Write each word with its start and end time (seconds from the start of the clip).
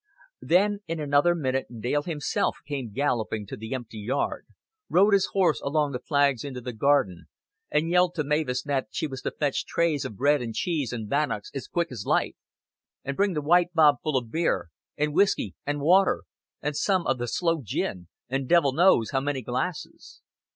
Then 0.41 0.79
in 0.87 0.99
another 0.99 1.35
minute 1.35 1.79
Dale 1.79 2.01
himself 2.01 2.57
came 2.67 2.91
galloping 2.91 3.45
to 3.45 3.55
the 3.55 3.75
empty 3.75 3.99
yard, 3.99 4.47
rode 4.89 5.13
his 5.13 5.27
horse 5.27 5.61
along 5.61 5.91
the 5.91 5.99
flags 5.99 6.43
into 6.43 6.59
the 6.59 6.73
garden, 6.73 7.25
and 7.69 7.87
yelled 7.87 8.15
to 8.15 8.23
Mavis 8.23 8.63
that 8.63 8.87
she 8.89 9.05
was 9.05 9.21
to 9.21 9.29
fetch 9.29 9.63
trays 9.67 10.03
of 10.03 10.15
bread 10.17 10.41
and 10.41 10.55
cheese 10.55 10.91
and 10.91 11.07
bannocks 11.07 11.51
as 11.53 11.67
quick 11.67 11.91
as 11.91 12.03
life. 12.03 12.33
"An' 13.03 13.13
bring 13.13 13.33
the 13.33 13.43
white 13.43 13.75
bob 13.75 13.97
full 14.01 14.17
of 14.17 14.31
beer 14.31 14.71
an' 14.97 15.13
whisky, 15.13 15.53
an' 15.67 15.79
water 15.81 16.23
an' 16.63 16.73
some 16.73 17.05
o' 17.05 17.13
the 17.13 17.27
sloe 17.27 17.61
gin; 17.63 18.07
an' 18.27 18.47
devel 18.47 18.73
knows 18.75 19.11
how 19.11 19.19
many 19.21 19.43
glasses." 19.43 20.23